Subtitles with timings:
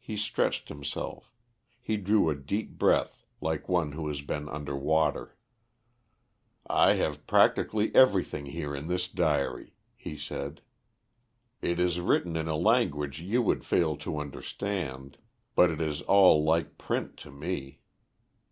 [0.00, 1.32] He stretched himself;
[1.80, 5.36] he drew a deep breath like one who has been under water.
[6.66, 10.62] "I have practically everything here in this diary," he said.
[11.62, 15.16] "It is written in a language you would fail to understand,
[15.54, 17.78] but it is all like print to me.